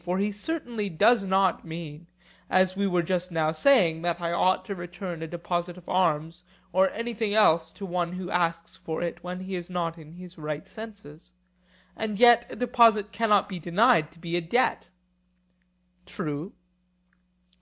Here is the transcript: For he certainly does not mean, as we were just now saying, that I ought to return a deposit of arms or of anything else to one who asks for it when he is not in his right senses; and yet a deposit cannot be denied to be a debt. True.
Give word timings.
For 0.00 0.18
he 0.18 0.30
certainly 0.30 0.88
does 0.88 1.24
not 1.24 1.64
mean, 1.64 2.06
as 2.48 2.76
we 2.76 2.86
were 2.86 3.02
just 3.02 3.32
now 3.32 3.50
saying, 3.50 4.02
that 4.02 4.20
I 4.20 4.30
ought 4.30 4.64
to 4.66 4.76
return 4.76 5.22
a 5.22 5.26
deposit 5.26 5.76
of 5.76 5.88
arms 5.88 6.44
or 6.72 6.86
of 6.86 6.92
anything 6.94 7.34
else 7.34 7.72
to 7.72 7.84
one 7.84 8.12
who 8.12 8.30
asks 8.30 8.76
for 8.76 9.02
it 9.02 9.24
when 9.24 9.40
he 9.40 9.56
is 9.56 9.68
not 9.68 9.98
in 9.98 10.12
his 10.12 10.38
right 10.38 10.64
senses; 10.68 11.32
and 11.96 12.16
yet 12.20 12.46
a 12.48 12.54
deposit 12.54 13.10
cannot 13.10 13.48
be 13.48 13.58
denied 13.58 14.12
to 14.12 14.20
be 14.20 14.36
a 14.36 14.40
debt. 14.40 14.88
True. 16.06 16.52